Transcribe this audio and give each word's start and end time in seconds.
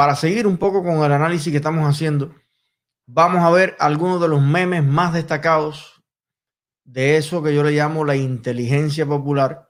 para 0.00 0.16
seguir 0.16 0.46
un 0.46 0.56
poco 0.56 0.82
con 0.82 1.04
el 1.04 1.12
análisis 1.12 1.50
que 1.50 1.58
estamos 1.58 1.86
haciendo, 1.86 2.34
vamos 3.06 3.44
a 3.44 3.50
ver 3.50 3.76
algunos 3.78 4.18
de 4.18 4.28
los 4.28 4.40
memes 4.40 4.82
más 4.82 5.12
destacados 5.12 6.02
de 6.84 7.18
eso 7.18 7.42
que 7.42 7.54
yo 7.54 7.62
le 7.62 7.72
llamo 7.72 8.06
la 8.06 8.16
inteligencia 8.16 9.04
popular, 9.04 9.68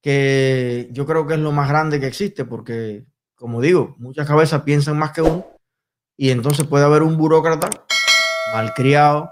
que 0.00 0.88
yo 0.92 1.04
creo 1.04 1.26
que 1.26 1.34
es 1.34 1.40
lo 1.40 1.52
más 1.52 1.68
grande 1.68 2.00
que 2.00 2.06
existe, 2.06 2.46
porque, 2.46 3.04
como 3.34 3.60
digo, 3.60 3.96
muchas 3.98 4.26
cabezas 4.26 4.62
piensan 4.62 4.98
más 4.98 5.12
que 5.12 5.20
uno, 5.20 5.46
y 6.16 6.30
entonces 6.30 6.66
puede 6.66 6.86
haber 6.86 7.02
un 7.02 7.18
burócrata 7.18 7.68
malcriado, 8.54 9.30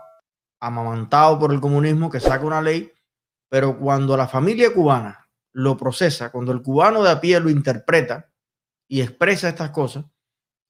amamantado 0.61 1.39
por 1.39 1.55
el 1.55 1.61
comunismo, 1.63 2.11
que 2.11 2.21
saca 2.21 2.45
una 2.45 2.61
ley, 2.61 2.93
pero 3.49 3.79
cuando 3.79 4.15
la 4.15 4.29
familia 4.29 4.75
cubana 4.75 5.27
lo 5.55 5.79
procesa, 5.79 6.31
cuando 6.31 6.53
el 6.53 6.61
cubano 6.61 7.03
de 7.03 7.13
a 7.13 7.19
pie 7.19 7.41
lo 7.41 7.49
interpreta 7.49 8.31
y 8.87 9.01
expresa 9.01 9.49
estas 9.49 9.71
cosas, 9.71 10.05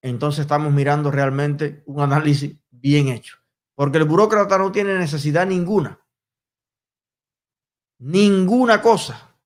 entonces 0.03 0.41
estamos 0.43 0.73
mirando 0.73 1.11
realmente 1.11 1.83
un 1.87 2.01
análisis 2.01 2.57
bien 2.71 3.09
hecho. 3.09 3.37
Porque 3.75 3.99
el 3.99 4.05
burócrata 4.05 4.59
no 4.59 4.73
tiene 4.73 4.99
necesidad 4.99 5.47
ninguna, 5.47 6.01
ninguna 7.99 8.83
cosa 8.83 9.37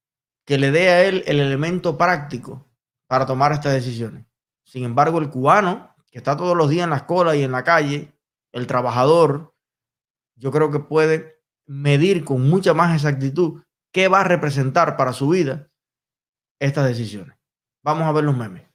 que 0.44 0.58
le 0.58 0.70
dé 0.70 0.88
a 0.88 1.04
él 1.04 1.22
el 1.27 1.41
elemento 1.41 1.96
práctico 1.96 2.66
para 3.06 3.27
tomar 3.27 3.52
estas 3.52 3.74
decisiones. 3.74 4.27
Sin 4.64 4.84
embargo, 4.84 5.18
el 5.18 5.30
cubano, 5.30 5.94
que 6.10 6.18
está 6.18 6.36
todos 6.36 6.56
los 6.56 6.70
días 6.70 6.84
en 6.84 6.91
la 6.91 6.96
escuela 6.96 7.36
y 7.36 7.42
en 7.42 7.52
la 7.52 7.62
calle, 7.62 8.12
el 8.52 8.66
trabajador, 8.66 9.55
yo 10.36 10.50
creo 10.50 10.70
que 10.70 10.80
puede 10.80 11.42
medir 11.66 12.24
con 12.24 12.48
mucha 12.48 12.74
más 12.74 12.94
exactitud 12.94 13.62
qué 13.92 14.08
va 14.08 14.20
a 14.20 14.24
representar 14.24 14.96
para 14.96 15.12
su 15.12 15.28
vida 15.28 15.70
estas 16.58 16.86
decisiones. 16.86 17.36
Vamos 17.82 18.05
a 18.05 18.12
ver 18.12 18.24
los 18.24 18.36
memes. 18.36 18.71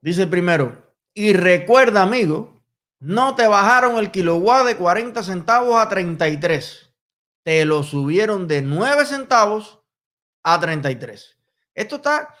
Dice 0.00 0.26
primero, 0.26 0.94
y 1.14 1.32
recuerda, 1.32 2.02
amigo, 2.02 2.62
no 3.00 3.34
te 3.34 3.46
bajaron 3.46 3.96
el 3.98 4.10
kilowatt 4.10 4.66
de 4.66 4.76
40 4.76 5.22
centavos 5.22 5.76
a 5.76 5.88
33. 5.88 6.94
Te 7.44 7.64
lo 7.64 7.82
subieron 7.82 8.48
de 8.48 8.62
9 8.62 9.06
centavos 9.06 9.80
a 10.42 10.58
33. 10.58 11.38
Esto 11.74 11.96
está, 11.96 12.34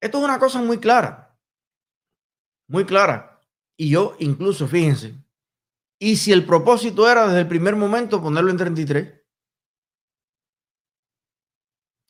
esto 0.00 0.18
es 0.18 0.24
una 0.24 0.38
cosa 0.38 0.60
muy 0.60 0.78
clara. 0.78 1.38
Muy 2.68 2.84
clara. 2.84 3.40
Y 3.76 3.90
yo 3.90 4.16
incluso, 4.18 4.66
fíjense, 4.68 5.14
y 5.98 6.16
si 6.16 6.32
el 6.32 6.44
propósito 6.44 7.08
era 7.08 7.26
desde 7.26 7.40
el 7.40 7.48
primer 7.48 7.76
momento 7.76 8.20
ponerlo 8.20 8.50
en 8.50 8.56
33, 8.56 9.22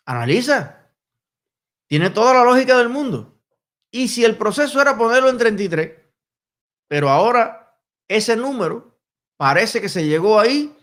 analiza. 0.07 0.91
Tiene 1.87 2.11
toda 2.11 2.33
la 2.33 2.45
lógica 2.45 2.79
del 2.79 2.89
mundo. 2.89 3.32
Y 3.95 4.09
si 4.09 4.25
el 4.25 4.37
proceso 4.37 4.81
era 4.81 4.97
ponerlo 4.97 5.29
en 5.29 5.37
33, 5.37 5.93
pero 6.89 7.11
ahora 7.11 7.79
ese 8.09 8.35
número 8.37 8.99
parece 9.37 9.81
que 9.81 9.89
se 9.89 10.07
llegó 10.07 10.41
ahí 10.41 10.75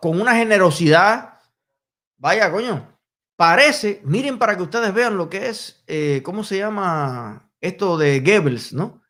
con 0.00 0.20
una 0.20 0.34
generosidad. 0.34 1.40
Vaya, 2.16 2.50
coño. 2.50 2.98
Parece, 3.36 4.00
miren 4.04 4.38
para 4.38 4.56
que 4.56 4.62
ustedes 4.62 4.92
vean 4.92 5.16
lo 5.16 5.28
que 5.28 5.48
es, 5.48 5.84
eh, 5.86 6.22
¿cómo 6.24 6.42
se 6.42 6.58
llama 6.58 7.52
esto 7.60 7.96
de 7.96 8.20
Goebbels, 8.20 8.72
no? 8.72 9.00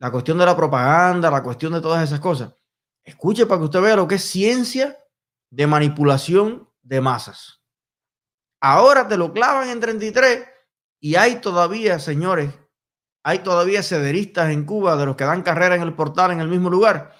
La 0.00 0.10
cuestión 0.10 0.38
de 0.38 0.46
la 0.46 0.56
propaganda, 0.56 1.30
la 1.30 1.42
cuestión 1.42 1.72
de 1.74 1.80
todas 1.80 2.02
esas 2.02 2.20
cosas. 2.20 2.52
Escuche 3.04 3.46
para 3.46 3.60
que 3.60 3.66
usted 3.66 3.80
vea 3.80 3.96
lo 3.96 4.08
que 4.08 4.16
es 4.16 4.24
ciencia 4.24 4.98
de 5.50 5.66
manipulación 5.66 6.68
de 6.82 7.00
masas. 7.00 7.62
Ahora 8.60 9.06
te 9.06 9.16
lo 9.16 9.32
clavan 9.32 9.68
en 9.68 9.78
33 9.78 10.55
y 11.06 11.14
hay 11.14 11.40
todavía, 11.40 12.00
señores, 12.00 12.52
hay 13.22 13.38
todavía 13.38 13.84
cederistas 13.84 14.50
en 14.50 14.64
Cuba 14.64 14.96
de 14.96 15.06
los 15.06 15.14
que 15.14 15.22
dan 15.22 15.44
carrera 15.44 15.76
en 15.76 15.82
el 15.82 15.94
portal 15.94 16.32
en 16.32 16.40
el 16.40 16.48
mismo 16.48 16.68
lugar 16.68 17.16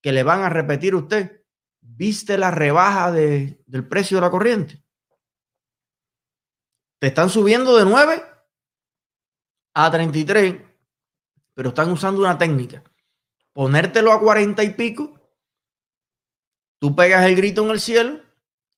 que 0.00 0.10
le 0.10 0.22
van 0.22 0.40
a 0.40 0.48
repetir 0.48 0.94
a 0.94 0.96
usted, 0.96 1.44
¿viste 1.82 2.38
la 2.38 2.50
rebaja 2.50 3.12
de, 3.12 3.62
del 3.66 3.86
precio 3.86 4.16
de 4.16 4.20
la 4.22 4.30
corriente? 4.30 4.82
Te 6.98 7.08
están 7.08 7.28
subiendo 7.28 7.76
de 7.76 7.84
9 7.84 8.24
a 9.74 9.90
33, 9.90 10.56
pero 11.52 11.68
están 11.68 11.90
usando 11.90 12.22
una 12.22 12.38
técnica. 12.38 12.82
Ponértelo 13.52 14.12
a 14.12 14.20
40 14.20 14.64
y 14.64 14.70
pico, 14.70 15.20
tú 16.78 16.96
pegas 16.96 17.26
el 17.26 17.36
grito 17.36 17.62
en 17.66 17.70
el 17.70 17.80
cielo 17.80 18.22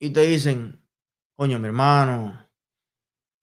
y 0.01 0.11
te 0.11 0.23
dicen, 0.23 0.85
coño, 1.37 1.61
mi 1.61 1.69
hermano, 1.69 2.48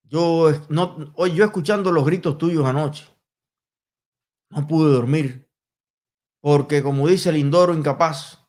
yo, 0.08 0.52
no, 0.68 1.12
hoy 1.14 1.34
yo 1.34 1.44
escuchando 1.44 1.90
los 1.92 2.04
gritos 2.04 2.38
tuyos 2.38 2.64
anoche, 2.64 3.06
no 4.50 4.66
pude 4.66 4.92
dormir, 4.92 5.50
porque 6.40 6.82
como 6.82 7.08
dice 7.08 7.30
el 7.30 7.36
Indoro 7.36 7.74
incapaz, 7.74 8.46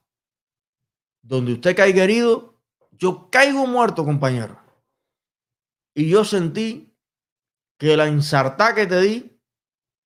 donde 1.22 1.53
usted 1.53 1.75
caiga 1.75 2.03
herido, 2.03 2.62
yo 2.91 3.29
caigo 3.29 3.66
muerto, 3.66 4.06
compañero. 4.06 4.59
Y 5.94 6.09
yo 6.09 6.23
sentí 6.23 6.96
que 7.78 7.97
la 7.97 8.07
ensartá 8.07 8.73
que 8.73 8.88
te 8.88 9.01
di 9.01 9.41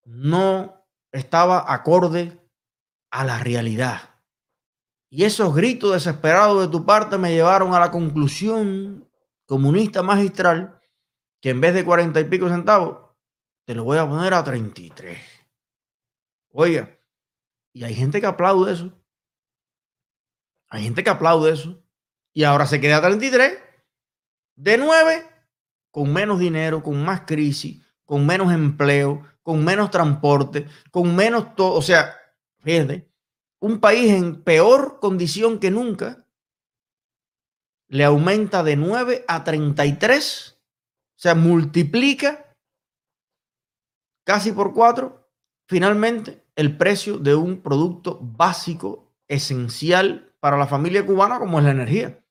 no 0.06 0.85
estaba 1.11 1.72
acorde 1.72 2.40
a 3.11 3.23
la 3.25 3.40
realidad. 3.40 4.09
Y 5.09 5.25
esos 5.25 5.53
gritos 5.53 5.91
desesperados 5.91 6.61
de 6.61 6.72
tu 6.72 6.85
parte 6.85 7.17
me 7.17 7.34
llevaron 7.34 7.73
a 7.73 7.79
la 7.79 7.91
conclusión 7.91 9.09
comunista 9.45 10.01
magistral 10.01 10.81
que 11.41 11.50
en 11.50 11.59
vez 11.59 11.74
de 11.74 11.84
cuarenta 11.84 12.19
y 12.19 12.25
pico 12.25 12.47
centavos, 12.47 13.09
te 13.66 13.75
lo 13.75 13.84
voy 13.84 13.97
a 13.97 14.07
poner 14.07 14.34
a 14.34 14.44
33. 14.44 15.19
Oiga, 16.52 16.97
y 17.74 17.84
hay 17.84 17.94
gente 17.94 18.22
que 18.22 18.28
aplaude 18.28 18.74
eso. 18.74 18.91
Hay 20.69 20.84
gente 20.84 21.03
que 21.03 21.09
aplaude 21.09 21.52
eso. 21.52 21.84
Y 22.34 22.44
ahora 22.44 22.66
se 22.66 22.79
queda 22.79 22.97
a 22.97 23.02
33. 23.02 23.57
De 24.56 24.78
9, 24.78 25.28
con 25.90 26.13
menos 26.13 26.40
dinero, 26.40 26.84
con 26.84 27.03
más 27.03 27.22
crisis, 27.22 27.84
con 28.06 28.25
menos 28.25 28.53
empleo, 28.53 29.25
con 29.41 29.63
menos 29.63 29.90
transporte, 29.90 30.68
con 30.91 31.16
menos 31.16 31.56
todo. 31.56 31.73
O 31.73 31.81
sea, 31.81 32.16
fíjate, 32.59 33.09
un 33.59 33.79
país 33.79 34.12
en 34.12 34.44
peor 34.44 35.00
condición 35.00 35.59
que 35.59 35.72
nunca 35.72 36.25
le 37.88 38.03
aumenta 38.03 38.63
de 38.63 38.75
9 38.75 39.25
a 39.28 39.44
33 39.44 40.50
o 40.50 40.50
sea, 41.22 41.36
multiplica 41.36 42.56
casi 44.26 44.52
por 44.52 44.74
cuatro, 44.74 45.30
finalmente, 45.68 46.44
el 46.56 46.78
precio 46.78 47.18
de 47.18 47.36
un 47.36 47.62
producto 47.62 48.20
básico, 48.22 49.12
esencial 49.28 50.34
para 50.40 50.58
la 50.58 50.68
familia 50.68 51.06
cubana, 51.06 51.40
como 51.40 51.59
es 51.59 51.66
la 51.66 51.72
energía. 51.72 52.22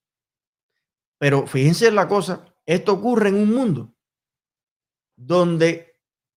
Pero 1.18 1.46
fíjense 1.46 1.88
en 1.88 1.94
la 1.94 2.08
cosa, 2.08 2.44
esto 2.66 2.92
ocurre 2.92 3.28
en 3.28 3.36
un 3.36 3.54
mundo 3.54 3.94
donde 5.16 5.94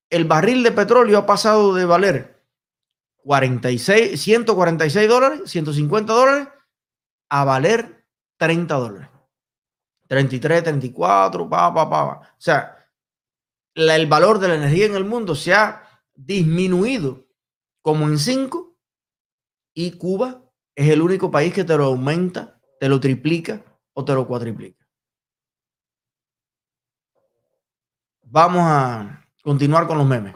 el 0.10 0.26
barril 0.26 0.64
de 0.64 0.72
petróleo 0.72 1.18
ha 1.18 1.26
pasado 1.26 1.74
de 1.74 1.86
valer 1.86 2.44
46, 3.24 4.22
146 4.22 5.10
dólares, 5.10 5.42
150 5.50 6.14
dólares, 6.14 6.48
a 7.30 7.46
valer 7.46 8.06
30 8.38 8.76
dólares. 8.76 9.13
33, 10.08 10.64
34, 10.64 11.50
pa, 11.50 11.74
pa, 11.74 11.90
pa. 11.90 12.04
O 12.04 12.22
sea, 12.38 12.78
el 13.76 14.08
valor 14.08 14.40
de 14.40 14.50
la 14.50 14.56
energía 14.56 14.86
en 14.86 14.96
el 14.96 15.06
mundo 15.06 15.36
se 15.36 15.54
ha 15.54 15.84
disminuido 16.14 17.26
como 17.82 18.08
en 18.08 18.18
5 18.18 18.76
y 19.74 19.92
Cuba 19.98 20.44
es 20.76 20.90
el 20.90 21.02
único 21.02 21.32
país 21.32 21.54
que 21.54 21.64
te 21.64 21.78
lo 21.78 21.86
aumenta, 21.86 22.60
te 22.80 22.90
lo 22.90 23.00
triplica 23.00 23.64
o 23.94 24.06
te 24.06 24.14
lo 24.14 24.28
cuatriplica. 24.28 24.86
Vamos 28.22 28.64
a 28.66 29.26
continuar 29.44 29.86
con 29.88 29.98
los 29.98 30.08
memes. 30.08 30.36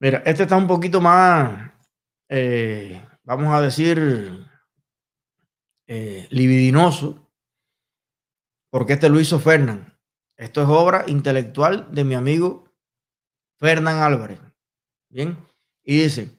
Mira, 0.00 0.22
este 0.24 0.44
está 0.44 0.56
un 0.56 0.68
poquito 0.68 1.00
más, 1.00 1.72
eh, 2.28 3.04
vamos 3.24 3.52
a 3.52 3.60
decir, 3.60 4.47
eh, 5.88 6.28
libidinoso, 6.30 7.28
porque 8.70 8.92
este 8.92 9.08
lo 9.08 9.18
hizo 9.18 9.40
Fernán. 9.40 9.98
Esto 10.36 10.62
es 10.62 10.68
obra 10.68 11.04
intelectual 11.08 11.92
de 11.92 12.04
mi 12.04 12.14
amigo 12.14 12.64
Fernán 13.58 13.98
Álvarez. 13.98 14.38
Bien, 15.08 15.36
y 15.82 16.02
dice, 16.02 16.30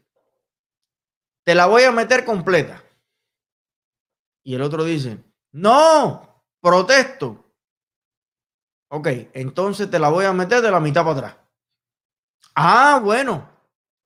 te 1.43 1.55
la 1.55 1.65
voy 1.65 1.83
a 1.83 1.91
meter 1.91 2.23
completa. 2.23 2.81
Y 4.43 4.55
el 4.55 4.61
otro 4.61 4.83
dice, 4.83 5.17
no, 5.51 6.45
protesto. 6.61 7.43
Ok, 8.91 9.07
entonces 9.33 9.89
te 9.89 9.99
la 9.99 10.09
voy 10.09 10.25
a 10.25 10.33
meter 10.33 10.61
de 10.61 10.71
la 10.71 10.79
mitad 10.79 11.03
para 11.03 11.17
atrás. 11.17 11.37
Ah, 12.55 13.01
bueno. 13.03 13.49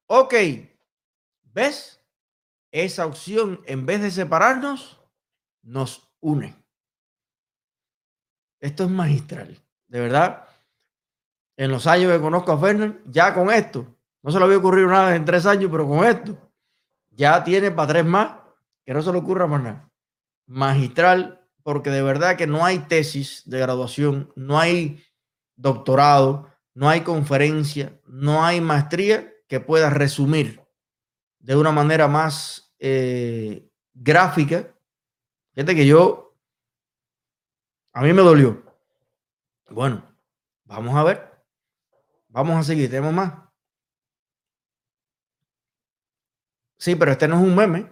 Ok. 0.08 0.34
¿Ves? 1.54 2.02
Esa 2.72 3.06
opción, 3.06 3.62
en 3.66 3.86
vez 3.86 4.02
de 4.02 4.10
separarnos, 4.10 5.03
nos 5.64 6.10
une. 6.20 6.56
Esto 8.60 8.84
es 8.84 8.90
magistral. 8.90 9.58
De 9.88 10.00
verdad, 10.00 10.48
en 11.58 11.72
los 11.72 11.88
años 11.88 12.12
que 12.12 12.22
conozco 12.22 12.52
a 12.52 12.60
Fernández, 12.60 13.02
ya 13.06 13.34
con 13.34 13.50
esto, 13.52 13.86
no 14.22 14.32
se 14.32 14.40
le 14.40 14.46
había 14.46 14.58
ocurrido 14.58 14.88
nada 14.88 15.16
en 15.16 15.26
tres 15.26 15.46
años, 15.46 15.70
pero 15.72 15.88
con 15.88 16.06
esto, 16.06 16.38
ya 17.10 17.44
tiene 17.44 17.72
para 17.72 17.90
tres 17.90 18.06
más, 18.06 18.38
que 18.86 18.94
no 18.94 19.02
se 19.02 19.12
le 19.12 19.18
ocurra 19.18 19.48
más 19.48 19.62
nada. 19.62 19.92
Magistral, 20.46 21.46
porque 21.64 21.90
de 21.90 22.04
verdad 22.04 22.38
que 22.38 22.48
no 22.48 22.66
hay 22.66 22.80
tesis 22.80 23.44
de 23.46 23.60
graduación, 23.60 24.32
no 24.36 24.60
hay 24.60 25.04
doctorado, 25.56 26.50
no 26.74 26.90
hay 26.90 27.02
conferencia, 27.02 28.00
no 28.08 28.46
hay 28.46 28.62
maestría 28.62 29.32
que 29.48 29.60
pueda 29.60 29.90
resumir 29.90 30.62
de 31.40 31.56
una 31.56 31.72
manera 31.72 32.08
más 32.08 32.74
eh, 32.80 33.70
gráfica. 33.94 34.73
Fíjate 35.54 35.76
que 35.76 35.86
yo, 35.86 36.36
a 37.94 38.02
mí 38.02 38.12
me 38.12 38.24
dolió. 38.24 38.64
Bueno, 39.70 40.04
vamos 40.66 40.96
a 40.96 41.04
ver. 41.04 41.32
Vamos 42.30 42.58
a 42.58 42.64
seguir, 42.64 42.90
tenemos 42.90 43.14
más. 43.14 43.34
Sí, 46.78 46.96
pero 46.96 47.12
este 47.12 47.28
no 47.28 47.36
es 47.36 47.44
un 47.44 47.56
meme. 47.56 47.90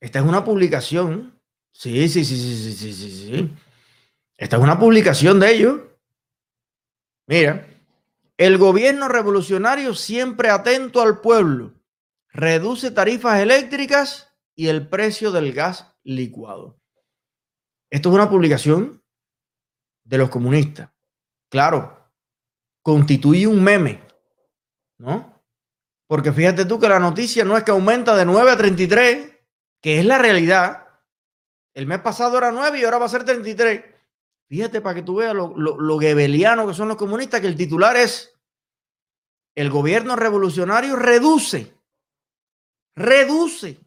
Esta 0.00 0.18
es 0.18 0.24
una 0.24 0.44
publicación. 0.44 1.40
Sí, 1.72 2.08
sí, 2.08 2.24
sí, 2.24 2.36
sí, 2.36 2.56
sí, 2.56 2.72
sí, 2.72 2.92
sí, 2.92 3.10
sí. 3.10 3.56
Esta 4.36 4.56
es 4.56 4.62
una 4.62 4.78
publicación 4.78 5.40
de 5.40 5.54
ellos. 5.54 5.80
Mira, 7.26 7.66
el 8.36 8.58
gobierno 8.58 9.08
revolucionario 9.08 9.94
siempre 9.94 10.50
atento 10.50 11.00
al 11.00 11.20
pueblo. 11.20 11.72
Reduce 12.28 12.90
tarifas 12.90 13.40
eléctricas 13.40 14.30
y 14.54 14.68
el 14.68 14.88
precio 14.88 15.32
del 15.32 15.54
gas 15.54 15.95
licuado. 16.06 16.78
Esto 17.90 18.08
es 18.08 18.14
una 18.14 18.30
publicación 18.30 19.02
de 20.04 20.18
los 20.18 20.30
comunistas. 20.30 20.90
Claro, 21.50 22.10
constituye 22.82 23.46
un 23.46 23.62
meme, 23.62 24.02
¿no? 24.98 25.42
Porque 26.08 26.32
fíjate 26.32 26.64
tú 26.64 26.78
que 26.78 26.88
la 26.88 27.00
noticia 27.00 27.44
no 27.44 27.56
es 27.56 27.64
que 27.64 27.72
aumenta 27.72 28.14
de 28.16 28.24
9 28.24 28.50
a 28.50 28.56
33, 28.56 29.36
que 29.82 29.98
es 29.98 30.04
la 30.06 30.18
realidad. 30.18 30.86
El 31.74 31.86
mes 31.86 32.00
pasado 32.00 32.38
era 32.38 32.52
9 32.52 32.78
y 32.78 32.84
ahora 32.84 32.98
va 32.98 33.06
a 33.06 33.10
ser 33.10 33.24
33. 33.24 33.84
Fíjate 34.48 34.80
para 34.80 34.94
que 34.94 35.02
tú 35.02 35.16
veas 35.16 35.34
lo, 35.34 35.56
lo, 35.56 35.98
gebeliano 35.98 36.66
que 36.66 36.74
son 36.74 36.86
los 36.86 36.96
comunistas, 36.96 37.40
que 37.40 37.48
el 37.48 37.56
titular 37.56 37.96
es 37.96 38.32
el 39.56 39.70
gobierno 39.70 40.14
revolucionario 40.14 40.94
reduce, 40.94 41.74
reduce. 42.94 43.80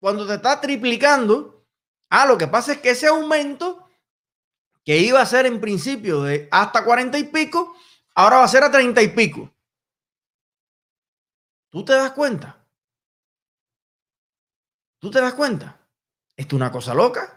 Cuando 0.00 0.26
te 0.26 0.34
está 0.34 0.60
triplicando, 0.60 1.59
ah, 2.10 2.26
lo 2.26 2.36
que 2.36 2.46
pasa 2.46 2.72
es 2.72 2.78
que 2.78 2.90
ese 2.90 3.06
aumento 3.06 3.88
que 4.84 4.98
iba 4.98 5.20
a 5.20 5.26
ser 5.26 5.46
en 5.46 5.60
principio 5.60 6.22
de 6.22 6.48
hasta 6.50 6.84
40 6.84 7.18
y 7.18 7.24
pico, 7.24 7.76
ahora 8.14 8.38
va 8.38 8.44
a 8.44 8.48
ser 8.48 8.62
a 8.64 8.70
30 8.70 9.02
y 9.02 9.08
pico. 9.08 9.52
¿Tú 11.70 11.84
te 11.84 11.92
das 11.92 12.12
cuenta? 12.12 12.66
¿Tú 14.98 15.10
te 15.10 15.20
das 15.20 15.34
cuenta? 15.34 15.80
Esto 16.36 16.56
es 16.56 16.60
una 16.60 16.72
cosa 16.72 16.94
loca. 16.94 17.36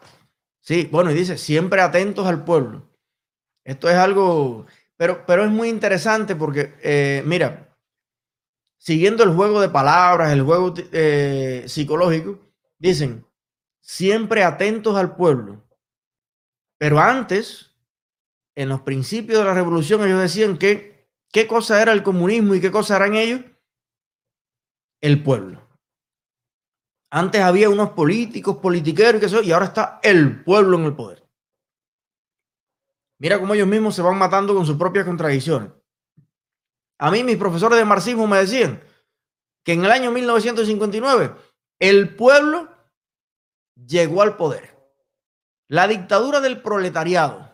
Sí, 0.60 0.88
bueno, 0.92 1.12
y 1.12 1.14
dice, 1.14 1.38
siempre 1.38 1.82
atentos 1.82 2.26
al 2.26 2.44
pueblo. 2.44 2.90
Esto 3.64 3.90
es 3.90 3.96
algo, 3.96 4.66
pero, 4.98 5.26
pero 5.26 5.44
es 5.46 5.52
muy 5.52 5.70
interesante 5.70 6.36
porque, 6.36 6.74
eh, 6.82 7.22
mira, 7.26 7.78
siguiendo 8.78 9.24
el 9.24 9.34
juego 9.34 9.62
de 9.62 9.70
palabras, 9.70 10.32
el 10.32 10.44
juego 10.44 10.74
eh, 10.92 11.64
psicológico, 11.68 12.40
dicen, 12.78 13.26
siempre 13.84 14.44
atentos 14.44 14.96
al 14.96 15.16
pueblo. 15.16 15.62
Pero 16.80 17.00
antes, 17.00 17.76
en 18.56 18.70
los 18.70 18.82
principios 18.82 19.40
de 19.40 19.46
la 19.46 19.54
revolución, 19.54 20.04
ellos 20.04 20.22
decían 20.22 20.58
que 20.58 21.08
qué 21.32 21.46
cosa 21.46 21.82
era 21.82 21.92
el 21.92 22.02
comunismo 22.02 22.56
y 22.56 22.62
qué 22.62 22.72
cosa 22.72 22.96
eran 22.96 23.16
ellos. 23.16 23.42
El 25.02 25.22
pueblo. 25.22 25.62
Antes 27.12 27.42
había 27.42 27.70
unos 27.70 27.92
políticos, 27.92 28.58
politiqueros 28.58 29.22
y, 29.22 29.26
eso, 29.26 29.44
y 29.44 29.52
ahora 29.52 29.68
está 29.68 30.00
el 30.02 30.44
pueblo 30.44 30.78
en 30.80 30.86
el 30.86 30.96
poder. 30.96 31.24
Mira 33.20 33.40
cómo 33.40 33.54
ellos 33.54 33.68
mismos 33.68 33.96
se 33.96 34.02
van 34.02 34.18
matando 34.18 34.56
con 34.56 34.66
sus 34.66 34.78
propias 34.78 35.06
contradicciones. 35.06 35.72
A 37.00 37.12
mí 37.12 37.24
mis 37.24 37.38
profesores 37.38 37.78
de 37.78 37.86
marxismo 37.86 38.26
me 38.28 38.38
decían 38.38 38.82
que 39.64 39.74
en 39.74 39.86
el 39.86 39.92
año 39.92 40.12
1959 40.12 41.36
el 41.80 42.16
pueblo 42.16 42.73
llegó 43.88 44.22
al 44.22 44.36
poder. 44.38 44.74
La 45.68 45.88
dictadura 45.88 46.40
del 46.40 46.62
proletariado, 46.62 47.50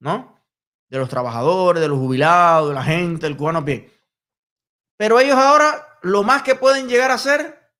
¿no? 0.00 0.40
De 0.88 0.98
los 0.98 1.08
trabajadores, 1.08 1.80
de 1.80 1.88
los 1.88 1.98
jubilados, 1.98 2.68
de 2.68 2.74
la 2.74 2.82
gente, 2.82 3.26
del 3.26 3.36
cubano 3.36 3.64
pie. 3.64 3.90
Pero 4.96 5.18
ellos 5.20 5.36
ahora 5.36 5.98
lo 6.02 6.22
más 6.22 6.42
que 6.42 6.54
pueden 6.54 6.88
llegar 6.88 7.10
a 7.10 7.14
hacer 7.14 7.72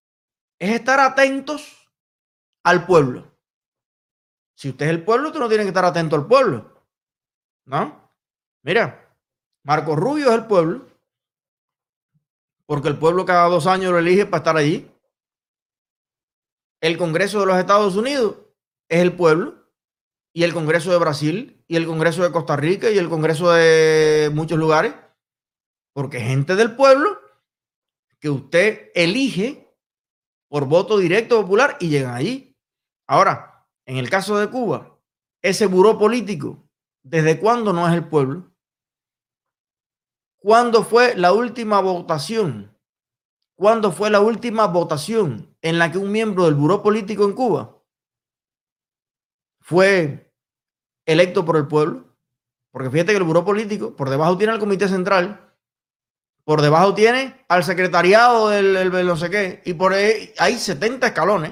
es 0.59 0.71
estar 0.71 1.01
atentos 1.01 1.91
al 2.65 2.87
pueblo. 2.87 3.31
Si 4.55 4.71
usted 4.71 4.87
es 4.87 4.91
el 4.91 5.05
pueblo, 5.05 5.29
usted 5.29 5.41
no 5.41 5.49
tiene 5.49 5.65
que 5.65 5.69
estar 5.69 5.85
atento 5.85 6.17
al 6.17 6.27
pueblo. 6.27 6.83
¿No? 7.67 8.11
Mira, 8.63 9.07
Marco 9.63 9.95
Rubio 9.97 10.29
es 10.29 10.35
el 10.35 10.47
pueblo, 10.47 10.87
porque 12.65 12.89
el 12.89 12.99
pueblo 12.99 13.25
cada 13.25 13.49
dos 13.49 13.67
años 13.67 13.93
lo 13.93 13.99
elige 13.99 14.27
para 14.27 14.39
estar 14.39 14.57
allí. 14.57 14.91
El 16.87 16.99
Congreso 16.99 17.41
de 17.41 17.47
los 17.47 17.59
Estados 17.59 17.97
Unidos 17.97 18.37
es 18.89 19.01
el 19.01 19.17
pueblo, 19.17 19.73
y 20.33 20.45
el 20.45 20.55
Congreso 20.55 20.93
de 20.93 20.99
Brasil, 20.99 21.65
y 21.67 21.75
el 21.75 21.85
Congreso 21.85 22.23
de 22.23 22.31
Costa 22.31 22.55
Rica, 22.55 22.93
y 22.93 22.99
el 22.99 23.09
Congreso 23.09 23.51
de 23.51 24.31
muchos 24.33 24.57
lugares, 24.57 24.95
porque 25.93 26.21
gente 26.21 26.55
del 26.55 26.77
pueblo 26.77 27.21
que 28.21 28.31
usted 28.31 28.93
elige 28.95 29.69
por 30.49 30.67
voto 30.67 30.99
directo 30.99 31.41
popular 31.41 31.77
y 31.81 31.89
llegan 31.89 32.15
allí. 32.15 32.57
Ahora, 33.09 33.67
en 33.85 33.97
el 33.97 34.09
caso 34.09 34.39
de 34.39 34.49
Cuba, 34.49 34.97
ese 35.43 35.67
buró 35.67 35.99
político, 35.99 36.69
¿desde 37.03 37.41
cuándo 37.41 37.73
no 37.73 37.89
es 37.89 37.95
el 37.95 38.09
pueblo? 38.09 38.53
¿Cuándo 40.37 40.85
fue 40.85 41.17
la 41.17 41.33
última 41.33 41.81
votación? 41.81 42.76
¿Cuándo 43.57 43.91
fue 43.91 44.11
la 44.11 44.21
última 44.21 44.67
votación 44.67 45.57
en 45.63 45.79
la 45.79 45.91
que 45.91 45.99
un 45.99 46.13
miembro 46.13 46.45
del 46.45 46.55
buró 46.55 46.83
político 46.83 47.25
en 47.25 47.33
Cuba 47.33 47.83
fue 49.61 50.33
electo 51.07 51.45
por 51.45 51.57
el 51.57 51.67
pueblo? 51.67 52.17
Porque 52.71 52.91
fíjate 52.91 53.13
que 53.13 53.19
el 53.19 53.25
buró 53.25 53.45
político 53.45 53.97
por 53.97 54.11
debajo 54.11 54.37
tiene 54.37 54.53
el 54.53 54.59
comité 54.59 54.89
central 54.89 55.47
por 56.47 56.63
debajo 56.63 56.95
tiene 56.95 57.45
al 57.49 57.65
secretariado 57.65 58.51
del, 58.51 58.93
no 59.05 59.17
sé 59.17 59.31
qué. 59.31 59.63
Y 59.65 59.75
por 59.75 59.93
ahí 59.93 60.33
hay 60.39 60.57
70 60.57 61.09
escalones. 61.09 61.51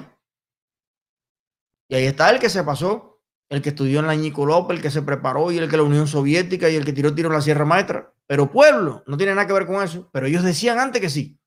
Y 1.89 1.95
ahí 1.95 2.05
está 2.05 2.29
el 2.29 2.39
que 2.39 2.49
se 2.49 2.63
pasó, 2.63 3.21
el 3.49 3.61
que 3.61 3.69
estudió 3.69 3.99
en 3.99 4.07
la 4.07 4.15
Ñico 4.15 4.45
López, 4.45 4.77
el 4.77 4.81
que 4.81 4.89
se 4.89 5.01
preparó 5.01 5.51
y 5.51 5.57
el 5.57 5.69
que 5.69 5.75
la 5.75 5.83
Unión 5.83 6.07
Soviética 6.07 6.69
y 6.69 6.77
el 6.77 6.85
que 6.85 6.93
tiró 6.93 7.13
tiro 7.13 7.27
en 7.27 7.35
la 7.35 7.41
Sierra 7.41 7.65
Maestra. 7.65 8.13
Pero 8.25 8.49
pueblo, 8.49 9.03
no 9.05 9.17
tiene 9.17 9.35
nada 9.35 9.45
que 9.45 9.51
ver 9.51 9.65
con 9.65 9.83
eso. 9.83 10.09
Pero 10.13 10.27
ellos 10.27 10.43
decían 10.43 10.79
antes 10.79 11.01
que 11.01 11.09
sí. 11.09 11.37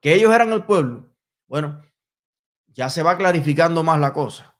Que 0.00 0.14
ellos 0.14 0.34
eran 0.34 0.52
el 0.52 0.64
pueblo. 0.64 1.08
Bueno, 1.46 1.82
ya 2.68 2.88
se 2.88 3.02
va 3.02 3.16
clarificando 3.16 3.82
más 3.82 4.00
la 4.00 4.12
cosa. 4.12 4.56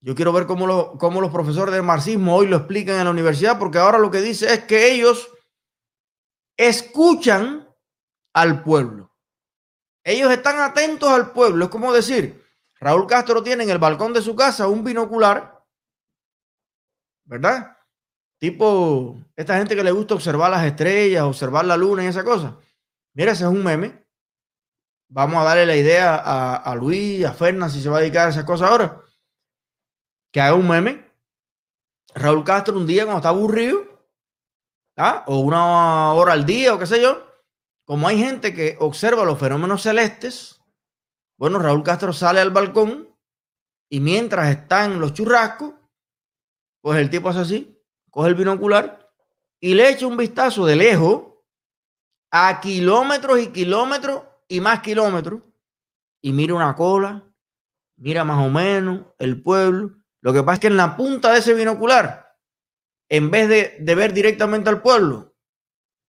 Yo 0.00 0.14
quiero 0.14 0.32
ver 0.32 0.46
cómo, 0.46 0.96
cómo 0.96 1.20
los 1.20 1.30
profesores 1.30 1.74
de 1.74 1.82
marxismo 1.82 2.36
hoy 2.36 2.46
lo 2.46 2.56
explican 2.56 2.96
en 2.96 3.04
la 3.04 3.10
universidad, 3.10 3.58
porque 3.58 3.78
ahora 3.78 3.98
lo 3.98 4.10
que 4.10 4.20
dice 4.20 4.52
es 4.52 4.64
que 4.64 4.92
ellos 4.92 5.28
escuchan 6.56 7.68
al 8.32 8.62
pueblo. 8.62 9.12
Ellos 10.04 10.30
están 10.30 10.60
atentos 10.60 11.08
al 11.10 11.32
pueblo. 11.32 11.64
Es 11.64 11.70
como 11.70 11.92
decir, 11.92 12.44
Raúl 12.80 13.06
Castro 13.06 13.42
tiene 13.42 13.64
en 13.64 13.70
el 13.70 13.78
balcón 13.78 14.12
de 14.12 14.22
su 14.22 14.36
casa 14.36 14.68
un 14.68 14.84
binocular, 14.84 15.64
¿verdad? 17.24 17.76
Tipo, 18.38 19.16
esta 19.34 19.58
gente 19.58 19.74
que 19.74 19.82
le 19.82 19.90
gusta 19.90 20.14
observar 20.14 20.50
las 20.50 20.64
estrellas, 20.64 21.24
observar 21.24 21.64
la 21.64 21.76
luna 21.76 22.04
y 22.04 22.06
esa 22.06 22.24
cosa. 22.24 22.56
Mira, 23.14 23.32
ese 23.32 23.44
es 23.44 23.50
un 23.50 23.64
meme. 23.64 24.06
Vamos 25.10 25.40
a 25.40 25.44
darle 25.44 25.66
la 25.66 25.76
idea 25.76 26.16
a, 26.16 26.74
Luis, 26.74 27.24
a 27.24 27.32
Fernández, 27.32 27.74
si 27.74 27.82
se 27.82 27.88
va 27.88 27.98
a 27.98 28.00
dedicar 28.00 28.26
a 28.26 28.30
esas 28.30 28.44
cosas 28.44 28.70
ahora. 28.70 29.00
Que 30.30 30.40
haga 30.40 30.54
un 30.54 30.68
meme. 30.68 31.08
Raúl 32.14 32.44
Castro 32.44 32.76
un 32.76 32.86
día 32.86 33.04
cuando 33.04 33.18
está 33.18 33.30
aburrido, 33.30 33.80
¿ah? 34.96 35.24
o 35.26 35.38
una 35.38 36.12
hora 36.14 36.32
al 36.32 36.44
día 36.44 36.74
o 36.74 36.78
qué 36.78 36.86
sé 36.86 37.00
yo, 37.00 37.26
como 37.84 38.08
hay 38.08 38.18
gente 38.18 38.54
que 38.54 38.76
observa 38.80 39.24
los 39.24 39.38
fenómenos 39.38 39.82
celestes, 39.82 40.60
bueno, 41.38 41.58
Raúl 41.58 41.82
Castro 41.82 42.12
sale 42.12 42.40
al 42.40 42.50
balcón 42.50 43.14
y 43.88 44.00
mientras 44.00 44.50
están 44.50 45.00
los 45.00 45.12
churrascos, 45.12 45.74
pues 46.80 46.98
el 46.98 47.10
tipo 47.10 47.28
hace 47.28 47.40
así, 47.40 47.82
coge 48.10 48.28
el 48.28 48.34
binocular 48.34 49.10
y 49.60 49.74
le 49.74 49.90
echa 49.90 50.06
un 50.06 50.16
vistazo 50.16 50.66
de 50.66 50.76
lejos 50.76 51.34
a 52.30 52.60
kilómetros 52.60 53.38
y 53.40 53.48
kilómetros 53.48 54.22
y 54.48 54.60
más 54.60 54.80
kilómetros 54.80 55.42
y 56.20 56.32
mira 56.32 56.54
una 56.54 56.74
cola, 56.74 57.22
mira 57.96 58.24
más 58.24 58.44
o 58.44 58.50
menos 58.50 59.06
el 59.18 59.42
pueblo 59.42 59.92
Lo 60.20 60.32
que 60.32 60.42
pasa 60.42 60.54
es 60.54 60.60
que 60.60 60.66
en 60.66 60.76
la 60.76 60.96
punta 60.96 61.32
de 61.32 61.38
ese 61.38 61.54
binocular, 61.54 62.36
en 63.08 63.30
vez 63.30 63.48
de, 63.48 63.76
de 63.80 63.94
ver 63.94 64.12
directamente 64.12 64.68
al 64.68 64.82
pueblo, 64.82 65.34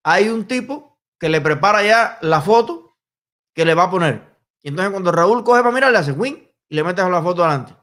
hay 0.04 0.30
un 0.30 0.46
tipo 0.46 1.00
que 1.20 1.30
le 1.30 1.42
prepara 1.42 1.82
ya 1.84 2.18
la 2.22 2.42
foto 2.42 2.98
que 3.54 3.66
le 3.66 3.74
va 3.74 3.84
a 3.84 3.92
poner. 3.92 4.38
Y 4.62 4.70
entonces 4.70 4.92
cuando 4.92 5.12
Raúl 5.12 5.44
coge 5.44 5.62
para 5.62 5.74
mirar, 5.74 5.92
le 5.92 5.98
hace 5.98 6.12
win 6.12 6.52
y 6.70 6.76
le 6.76 6.84
metes 6.84 7.08
la 7.08 7.22
foto 7.22 7.44
adelante. 7.44 7.76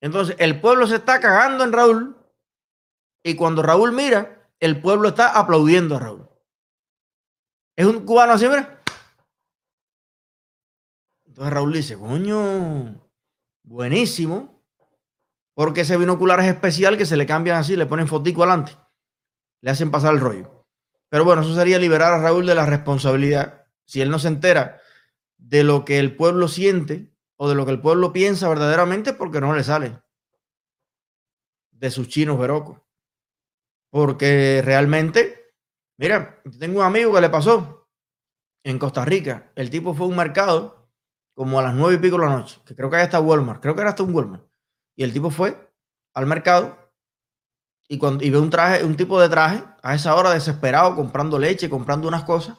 Entonces 0.00 0.36
el 0.38 0.60
pueblo 0.60 0.86
se 0.86 0.96
está 0.96 1.20
cagando 1.20 1.64
en 1.64 1.72
Raúl 1.72 2.16
y 3.22 3.34
cuando 3.36 3.62
Raúl 3.62 3.92
mira, 3.92 4.50
el 4.60 4.80
pueblo 4.80 5.08
está 5.08 5.38
aplaudiendo 5.38 5.96
a 5.96 6.00
Raúl. 6.00 6.28
Es 7.76 7.86
un 7.86 8.04
cubano 8.04 8.34
así, 8.34 8.48
mira. 8.48 8.73
Entonces 11.34 11.52
Raúl 11.52 11.72
dice, 11.72 11.98
coño, 11.98 13.10
buenísimo, 13.64 14.64
porque 15.52 15.80
ese 15.80 15.96
binocular 15.96 16.38
es 16.38 16.46
especial 16.46 16.96
que 16.96 17.06
se 17.06 17.16
le 17.16 17.26
cambian 17.26 17.56
así, 17.56 17.74
le 17.74 17.86
ponen 17.86 18.06
fotico 18.06 18.44
adelante, 18.44 18.76
le 19.60 19.72
hacen 19.72 19.90
pasar 19.90 20.14
el 20.14 20.20
rollo. 20.20 20.64
Pero 21.08 21.24
bueno, 21.24 21.42
eso 21.42 21.52
sería 21.52 21.80
liberar 21.80 22.12
a 22.12 22.18
Raúl 22.18 22.46
de 22.46 22.54
la 22.54 22.66
responsabilidad. 22.66 23.66
Si 23.84 24.00
él 24.00 24.10
no 24.10 24.20
se 24.20 24.28
entera 24.28 24.80
de 25.36 25.64
lo 25.64 25.84
que 25.84 25.98
el 25.98 26.14
pueblo 26.14 26.46
siente 26.46 27.12
o 27.34 27.48
de 27.48 27.56
lo 27.56 27.66
que 27.66 27.72
el 27.72 27.80
pueblo 27.80 28.12
piensa 28.12 28.48
verdaderamente, 28.48 29.12
porque 29.12 29.40
no 29.40 29.56
le 29.56 29.64
sale 29.64 30.00
de 31.72 31.90
sus 31.90 32.06
chinos 32.06 32.38
verocos. 32.38 32.80
Porque 33.90 34.62
realmente, 34.64 35.52
mira, 35.98 36.40
tengo 36.60 36.78
un 36.78 36.86
amigo 36.86 37.12
que 37.12 37.20
le 37.20 37.28
pasó 37.28 37.88
en 38.62 38.78
Costa 38.78 39.04
Rica. 39.04 39.50
El 39.56 39.68
tipo 39.68 39.94
fue 39.94 40.06
a 40.06 40.10
un 40.10 40.16
mercado 40.16 40.83
como 41.34 41.58
a 41.58 41.62
las 41.62 41.74
nueve 41.74 41.96
y 41.96 41.98
pico 41.98 42.16
de 42.16 42.26
la 42.26 42.36
noche, 42.36 42.60
que 42.64 42.74
creo 42.74 42.88
que 42.88 42.96
ahí 42.96 43.04
está 43.04 43.20
Walmart, 43.20 43.60
creo 43.60 43.74
que 43.74 43.80
era 43.80 43.90
hasta 43.90 44.02
un 44.02 44.14
Walmart. 44.14 44.46
Y 44.96 45.02
el 45.02 45.12
tipo 45.12 45.30
fue 45.30 45.72
al 46.14 46.26
mercado 46.26 46.78
y, 47.88 47.98
cuando, 47.98 48.24
y 48.24 48.30
ve 48.30 48.38
un 48.38 48.50
traje, 48.50 48.84
un 48.84 48.96
tipo 48.96 49.20
de 49.20 49.28
traje 49.28 49.64
a 49.82 49.94
esa 49.94 50.14
hora 50.14 50.32
desesperado, 50.32 50.94
comprando 50.94 51.38
leche, 51.38 51.68
comprando 51.68 52.08
unas 52.08 52.24
cosas. 52.24 52.56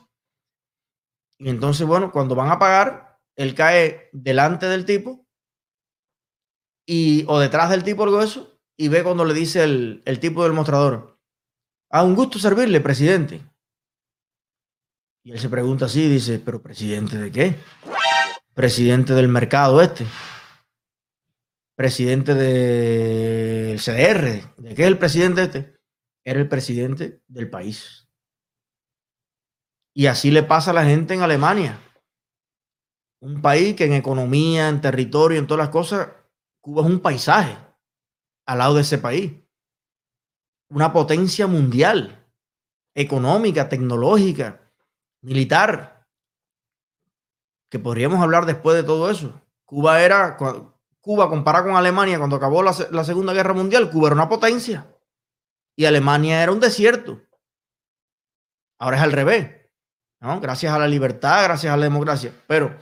Y 1.37 1.49
entonces, 1.49 1.87
bueno, 1.87 2.11
cuando 2.11 2.35
van 2.35 2.51
a 2.51 2.59
pagar, 2.59 3.19
él 3.35 3.55
cae 3.55 4.09
delante 4.13 4.67
del 4.67 4.85
tipo 4.85 5.25
y, 6.85 7.25
o 7.27 7.39
detrás 7.39 7.69
del 7.69 7.83
tipo, 7.83 8.03
algo 8.03 8.21
eso, 8.21 8.59
y 8.77 8.89
ve 8.89 9.03
cuando 9.03 9.25
le 9.25 9.33
dice 9.33 9.63
el, 9.63 10.03
el 10.05 10.19
tipo 10.19 10.43
del 10.43 10.53
mostrador, 10.53 11.19
a 11.91 11.99
ah, 11.99 12.03
un 12.03 12.15
gusto 12.15 12.39
servirle, 12.39 12.81
presidente. 12.81 13.41
Y 15.23 15.31
él 15.31 15.39
se 15.39 15.49
pregunta 15.49 15.85
así, 15.85 16.07
dice, 16.07 16.39
pero 16.39 16.61
presidente 16.61 17.17
de 17.17 17.31
qué? 17.31 17.55
Presidente 18.55 19.13
del 19.13 19.27
mercado 19.27 19.81
este, 19.81 20.07
presidente 21.75 22.33
del 22.33 23.77
CDR. 23.79 24.55
¿De 24.57 24.73
qué 24.73 24.83
es 24.83 24.87
el 24.87 24.97
presidente 24.97 25.43
este? 25.43 25.75
Era 26.23 26.39
el 26.39 26.47
presidente 26.47 27.21
del 27.27 27.49
país. 27.49 28.07
Y 29.93 30.07
así 30.07 30.31
le 30.31 30.43
pasa 30.43 30.71
a 30.71 30.73
la 30.73 30.85
gente 30.85 31.13
en 31.13 31.21
Alemania. 31.21 31.79
Un 33.21 33.41
país 33.41 33.75
que 33.75 33.85
en 33.85 33.93
economía, 33.93 34.69
en 34.69 34.81
territorio, 34.81 35.37
en 35.37 35.47
todas 35.47 35.65
las 35.65 35.69
cosas, 35.69 36.09
Cuba 36.61 36.81
es 36.81 36.87
un 36.87 36.99
paisaje 37.01 37.57
al 38.45 38.57
lado 38.57 38.75
de 38.75 38.81
ese 38.81 38.97
país. 38.97 39.33
Una 40.69 40.91
potencia 40.91 41.45
mundial, 41.45 42.25
económica, 42.95 43.69
tecnológica, 43.69 44.61
militar 45.21 45.94
que 47.75 47.79
podríamos 47.79 48.21
hablar 48.21 48.45
después 48.45 48.73
de 48.73 48.83
todo 48.83 49.11
eso. 49.11 49.41
Cuba 49.65 50.01
era, 50.01 50.37
Cuba 51.01 51.27
comparada 51.27 51.65
con 51.65 51.75
Alemania, 51.75 52.17
cuando 52.17 52.37
acabó 52.37 52.63
la, 52.63 52.71
Segunda 52.71 53.33
Guerra 53.33 53.53
Mundial, 53.53 53.91
Cuba 53.91 54.07
era 54.07 54.15
una 54.15 54.29
potencia 54.29 54.87
y 55.75 55.83
Alemania 55.83 56.41
era 56.41 56.53
un 56.53 56.61
desierto. 56.61 57.21
Ahora 58.79 58.95
es 58.95 59.03
al 59.03 59.11
revés. 59.11 59.51
Gracias 60.21 60.71
a 60.71 60.79
la 60.79 60.87
libertad, 60.87 61.43
gracias 61.43 61.73
a 61.73 61.75
la 61.75 61.83
democracia. 61.83 62.31
Pero 62.47 62.77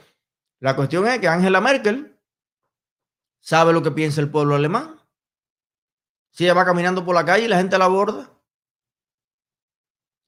la 0.60 0.76
cuestión 0.76 1.08
es 1.08 1.18
que 1.18 1.28
Angela 1.28 1.60
Merkel 1.60 2.16
sabe 3.40 3.74
lo 3.74 3.82
que 3.82 3.90
piensa 3.90 4.22
el 4.22 4.30
pueblo 4.30 4.54
alemán. 4.54 5.02
Si 6.30 6.44
ella 6.44 6.54
va 6.54 6.66
caminando 6.66 7.04
por 7.04 7.16
la 7.16 7.26
calle 7.26 7.46
y 7.46 7.48
la 7.48 7.58
gente 7.58 7.80
la 7.80 7.86
aborda. 7.86 8.30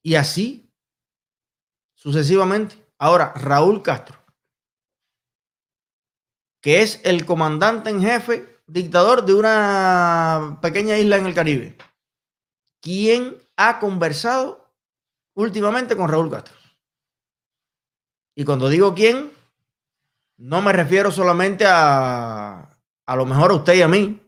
Y 0.02 0.16
así, 0.16 0.68
sucesivamente. 1.94 2.84
Ahora, 2.98 3.32
Raúl 3.36 3.80
Castro 3.80 4.25
que 6.66 6.82
es 6.82 7.00
el 7.04 7.24
comandante 7.24 7.90
en 7.90 8.02
jefe, 8.02 8.58
dictador 8.66 9.24
de 9.24 9.34
una 9.34 10.58
pequeña 10.60 10.98
isla 10.98 11.16
en 11.16 11.26
el 11.26 11.32
Caribe. 11.32 11.78
¿Quién 12.82 13.40
ha 13.56 13.78
conversado 13.78 14.68
últimamente 15.34 15.96
con 15.96 16.08
Raúl 16.08 16.28
Castro? 16.28 16.56
Y 18.34 18.44
cuando 18.44 18.68
digo 18.68 18.96
quién, 18.96 19.30
no 20.38 20.60
me 20.60 20.72
refiero 20.72 21.12
solamente 21.12 21.64
a, 21.68 22.76
a 23.06 23.14
lo 23.14 23.26
mejor 23.26 23.52
a 23.52 23.54
usted 23.54 23.74
y 23.74 23.82
a 23.82 23.86
mí. 23.86 24.20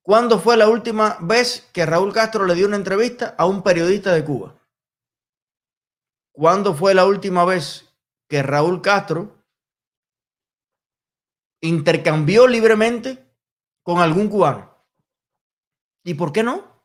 ¿Cuándo 0.00 0.38
fue 0.38 0.56
la 0.56 0.70
última 0.70 1.18
vez 1.20 1.68
que 1.74 1.84
Raúl 1.84 2.14
Castro 2.14 2.46
le 2.46 2.54
dio 2.54 2.66
una 2.66 2.76
entrevista 2.76 3.34
a 3.36 3.44
un 3.44 3.62
periodista 3.62 4.14
de 4.14 4.24
Cuba? 4.24 4.54
¿Cuándo 6.32 6.72
fue 6.72 6.94
la 6.94 7.04
última 7.04 7.44
vez 7.44 7.92
que 8.28 8.42
Raúl 8.42 8.80
Castro 8.80 9.41
intercambió 11.62 12.46
libremente 12.46 13.26
con 13.82 14.00
algún 14.00 14.28
cubano. 14.28 14.70
¿Y 16.04 16.14
por 16.14 16.32
qué 16.32 16.42
no? 16.42 16.84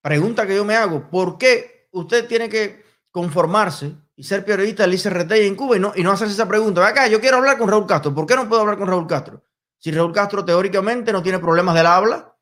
Pregunta 0.00 0.46
que 0.46 0.56
yo 0.56 0.64
me 0.64 0.76
hago, 0.76 1.10
¿por 1.10 1.36
qué 1.38 1.88
usted 1.92 2.26
tiene 2.26 2.48
que 2.48 2.84
conformarse 3.10 3.94
y 4.16 4.24
ser 4.24 4.44
periodista 4.44 4.84
del 4.84 4.94
ICRT 4.94 5.32
en 5.32 5.56
Cuba 5.56 5.76
y 5.76 5.80
no, 5.80 5.92
y 5.94 6.02
no 6.02 6.12
hacerse 6.12 6.34
esa 6.34 6.48
pregunta? 6.48 6.86
Acá, 6.86 7.08
yo 7.08 7.20
quiero 7.20 7.36
hablar 7.36 7.58
con 7.58 7.68
Raúl 7.68 7.86
Castro. 7.86 8.14
¿Por 8.14 8.26
qué 8.26 8.34
no 8.34 8.48
puedo 8.48 8.62
hablar 8.62 8.78
con 8.78 8.88
Raúl 8.88 9.06
Castro? 9.06 9.44
Si 9.78 9.90
Raúl 9.90 10.12
Castro 10.12 10.44
teóricamente 10.44 11.12
no 11.12 11.22
tiene 11.22 11.38
problemas 11.38 11.74
del 11.74 11.86
habla, 11.86 12.36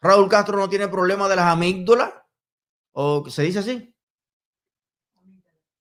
Raúl 0.00 0.28
Castro 0.28 0.58
no 0.58 0.68
tiene 0.68 0.88
problemas 0.88 1.30
de 1.30 1.36
las 1.36 1.46
amígdalas, 1.46 2.12
o 2.92 3.28
se 3.28 3.42
dice 3.42 3.60
así. 3.60 3.94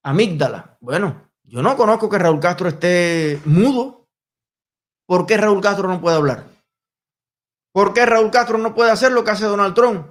Amígdala. 0.02 0.78
Bueno, 0.80 1.30
yo 1.44 1.62
no 1.62 1.76
conozco 1.78 2.10
que 2.10 2.18
Raúl 2.18 2.40
Castro 2.40 2.70
esté 2.70 3.42
mudo. 3.46 4.08
¿Por 5.06 5.26
qué 5.26 5.38
Raúl 5.38 5.62
Castro 5.62 5.88
no 5.88 6.00
puede 6.00 6.16
hablar? 6.16 6.48
¿Por 7.74 7.94
qué 7.94 8.06
Raúl 8.06 8.32
Castro 8.32 8.58
no 8.58 8.74
puede 8.74 8.92
hacer 8.92 9.12
lo 9.12 9.24
que 9.24 9.32
hace 9.32 9.46
Donald 9.46 9.76
Trump? 9.76 10.08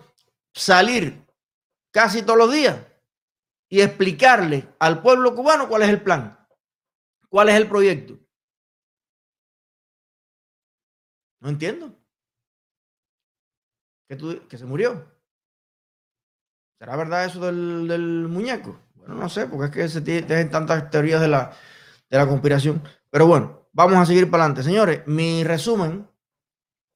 Salir 0.52 1.24
casi 1.90 2.22
todos 2.22 2.38
los 2.38 2.52
días 2.52 2.84
y 3.68 3.80
explicarle 3.80 4.68
al 4.78 5.00
pueblo 5.00 5.34
cubano 5.34 5.68
cuál 5.68 5.82
es 5.82 5.88
el 5.88 6.02
plan, 6.02 6.38
cuál 7.28 7.48
es 7.48 7.54
el 7.54 7.68
proyecto. 7.68 8.18
No 11.40 11.48
entiendo. 11.48 11.96
Que, 14.08 14.46
que 14.48 14.58
se 14.58 14.66
murió. 14.66 15.10
¿Será 16.78 16.96
verdad 16.96 17.24
eso 17.24 17.40
del, 17.40 17.88
del 17.88 18.28
muñeco? 18.28 18.78
Bueno, 19.02 19.20
no 19.20 19.28
sé, 19.28 19.46
porque 19.46 19.66
es 19.66 19.70
que 19.72 19.88
se 19.88 20.00
tienen 20.00 20.50
tantas 20.50 20.88
teorías 20.90 21.20
de 21.20 21.28
la, 21.28 21.52
de 22.08 22.16
la 22.16 22.26
conspiración. 22.26 22.82
Pero 23.10 23.26
bueno, 23.26 23.68
vamos 23.72 23.96
a 23.96 24.06
seguir 24.06 24.30
para 24.30 24.44
adelante. 24.44 24.62
Señores, 24.62 25.02
mi 25.06 25.42
resumen 25.42 26.08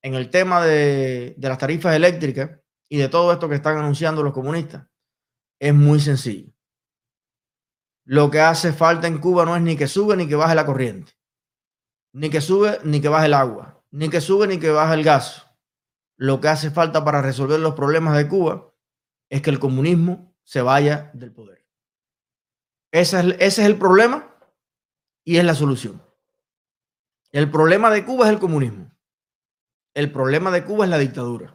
en 0.02 0.14
el 0.14 0.30
tema 0.30 0.64
de, 0.64 1.34
de 1.36 1.48
las 1.48 1.58
tarifas 1.58 1.94
eléctricas 1.96 2.50
y 2.88 2.98
de 2.98 3.08
todo 3.08 3.32
esto 3.32 3.48
que 3.48 3.56
están 3.56 3.76
anunciando 3.76 4.22
los 4.22 4.32
comunistas 4.32 4.86
es 5.58 5.74
muy 5.74 5.98
sencillo. 5.98 6.52
Lo 8.04 8.30
que 8.30 8.40
hace 8.40 8.72
falta 8.72 9.08
en 9.08 9.18
Cuba 9.18 9.44
no 9.44 9.56
es 9.56 9.62
ni 9.62 9.76
que 9.76 9.88
sube 9.88 10.16
ni 10.16 10.28
que 10.28 10.36
baje 10.36 10.54
la 10.54 10.64
corriente, 10.64 11.12
ni 12.12 12.30
que 12.30 12.40
sube 12.40 12.78
ni 12.84 13.00
que 13.00 13.08
baje 13.08 13.26
el 13.26 13.34
agua, 13.34 13.82
ni 13.90 14.08
que 14.08 14.20
sube 14.20 14.46
ni 14.46 14.60
que 14.60 14.70
baje 14.70 14.94
el 14.94 15.02
gas. 15.02 15.46
Lo 16.16 16.40
que 16.40 16.48
hace 16.48 16.70
falta 16.70 17.04
para 17.04 17.20
resolver 17.20 17.58
los 17.58 17.74
problemas 17.74 18.16
de 18.16 18.28
Cuba 18.28 18.72
es 19.28 19.42
que 19.42 19.50
el 19.50 19.58
comunismo 19.58 20.36
se 20.44 20.62
vaya 20.62 21.10
del 21.14 21.32
poder. 21.32 21.55
Ese 22.92 23.36
es, 23.40 23.58
el 23.58 23.78
problema 23.78 24.34
y 25.24 25.38
es 25.38 25.44
la 25.44 25.54
solución. 25.54 26.02
El 27.32 27.50
problema 27.50 27.90
de 27.90 28.04
Cuba 28.04 28.26
es 28.26 28.32
el 28.32 28.38
comunismo. 28.38 28.90
El 29.94 30.12
problema 30.12 30.50
de 30.50 30.64
Cuba 30.64 30.84
es 30.84 30.90
la 30.90 30.98
dictadura. 30.98 31.54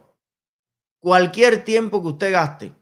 Cualquier 1.00 1.64
tiempo 1.64 2.02
que 2.02 2.08
usted 2.08 2.32
gaste 2.32 2.74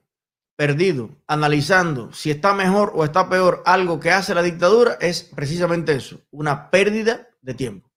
perdido 0.56 1.10
analizando 1.26 2.12
si 2.12 2.30
está 2.30 2.52
mejor 2.54 2.92
o 2.94 3.04
está 3.04 3.30
peor 3.30 3.62
algo 3.64 3.98
que 3.98 4.10
hace 4.10 4.34
la 4.34 4.42
dictadura 4.42 4.98
es 5.00 5.22
precisamente 5.22 5.94
eso, 5.94 6.20
una 6.30 6.70
pérdida 6.70 7.28
de 7.40 7.54
tiempo. 7.54 7.89